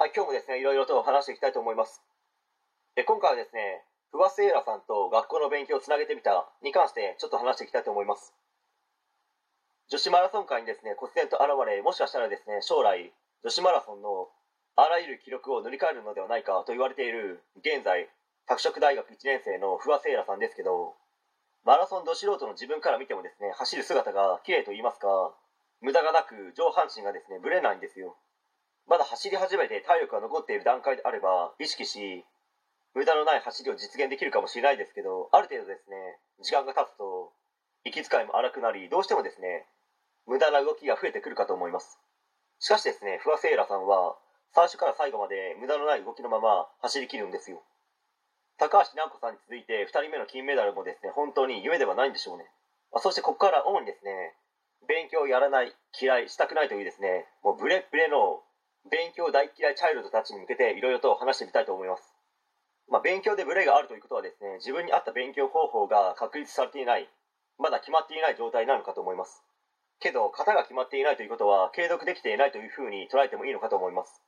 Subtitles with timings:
[0.00, 2.00] はい、今日もですね、いろいろと話していきたいと思います。
[2.96, 8.32] で今回はですね、不破セイラさんと学校の勉強をつなげてみたに関してちょっと話していきたいと思います。
[9.92, 13.12] 女子マラソン界にですね、忽然と現れ、もしかしたらですね、将来、
[13.44, 14.32] 女子マラソンの
[14.72, 18.08] あらゆる記録を塗り替えるのではないかと言われている、現在、
[18.48, 20.96] 拓殖大学1年生の不破セイラさんですけど、
[21.68, 25.36] マラソンど素人の自分から見てもですね、走る姿が綺麗と言いますか、
[25.82, 28.16] 無駄がなく上半身がですね、ぶれないんですよ。
[28.90, 32.26] まだ走り始めて体力が残っている段階であれば意識し
[32.92, 37.30] 無駄のない走りを実現できるかもしれないですけどある程度ですね時間が経つと
[37.86, 39.70] 息遣いも荒くなりどうしてもですね
[40.26, 41.98] 無駄な動きが増えてくるかと思います。
[42.58, 44.18] しかしですね不破セイラさんは
[44.52, 47.62] 最初から最後まで無駄のない動きのまま走り切るんですよ。
[48.58, 52.44] 高橋尚子さんに続いて2人目の金メダルもですね本当に夢ではないんでしょうね、
[52.92, 54.34] ま、そしてここから主にですね
[54.86, 58.42] 勉強をやらない嫌いしたくないというですねもうブレブレの
[58.88, 62.14] 勉強大嫌いチャイルドたちに向けていろいろと話してみたいと思います、
[62.88, 67.08] まあ、勉強でブレがあるということはですね自分に合った勉強方法が確立されていない
[67.58, 69.44] まだ決まっていない状態なのかと思います。
[70.00, 74.22] けど型が決まっていないということは継続できていないというふうに捉えてもいいのかと思います、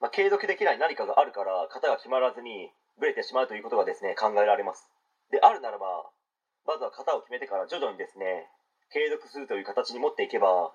[0.00, 4.90] まあ、継続できない何かがあるから型が決まらずにブレてしまうということがですね考えられます。
[5.30, 6.10] であるならば
[6.66, 8.50] まずは型を決めてから徐々にですね
[8.90, 10.74] 継続するという形に持っていけば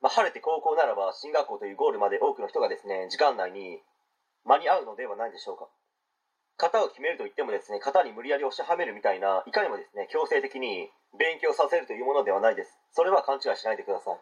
[0.00, 3.82] まあ、晴れて高校ならば進学校というゴールまで多くの人がですね時間内に
[4.44, 5.68] 間に合うのではないでしょうか。
[6.58, 12.78] 型を決めるといってもですね型に無理やり押しはめるみたいないかにもですね強制的に勉強させるというものではないです。
[12.92, 14.18] それは勘違いしないでください。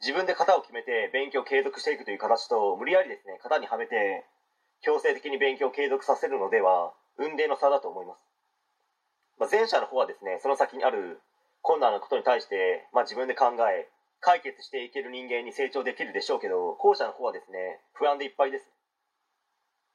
[0.00, 4.24] 自分で型を決めて勉強を継続していくという形と無理やりですね型にはめて
[4.80, 8.24] 強制的に勉強を継続させるのでは運命の差だと思います、
[9.38, 11.20] まあ、前者の方はですねその先にある
[11.60, 13.88] 困難なことに対して、まあ、自分で考え
[14.20, 18.70] 解決していける人間に成長できるでしょうけど後者の方はですね不安でいっぱいです。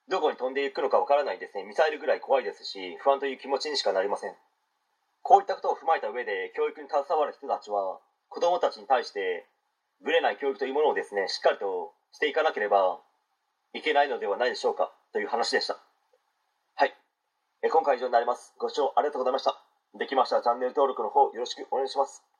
[0.09, 1.63] どこに飛んでいくのかわからないですね。
[1.63, 4.33] ミサイルぐらい怖いですし不安という気持ちにしかなりません。
[5.21, 7.99] こういったことを踏まえた上で教育に携わる人たちは
[8.29, 9.47] 子どもたちに対して
[10.03, 12.99] ぶれない教育というものをですねしっかりとしていかなければ
[13.73, 15.77] いけないのではないでしょうかという話でした。
[16.75, 16.93] はい。
[17.63, 18.53] え今回以上になります。
[18.57, 19.55] ご視聴ありがとうございました。
[19.97, 22.34] できましたらチャンネル登録の方よろしくお願いします。